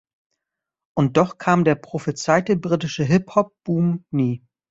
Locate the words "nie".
4.09-4.43